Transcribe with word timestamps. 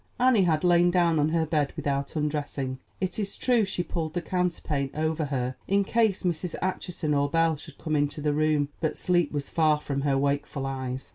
Annie 0.19 0.45
had 0.45 0.63
lain 0.63 0.89
down 0.89 1.19
on 1.19 1.29
her 1.29 1.45
bed 1.45 1.73
without 1.75 2.15
undressing. 2.15 2.79
It 2.99 3.19
is 3.19 3.37
true 3.37 3.65
she 3.65 3.83
pulled 3.83 4.15
the 4.15 4.21
counterpane 4.23 4.89
over 4.95 5.25
her 5.25 5.57
in 5.67 5.83
case 5.83 6.23
Mrs. 6.23 6.55
Acheson 6.59 7.13
or 7.13 7.29
Belle 7.29 7.55
should 7.55 7.77
come 7.77 7.95
into 7.95 8.19
the 8.19 8.33
room; 8.33 8.69
but 8.79 8.97
sleep 8.97 9.31
was 9.31 9.49
far 9.49 9.79
from 9.79 10.01
her 10.01 10.17
wakeful 10.17 10.65
eyes. 10.65 11.09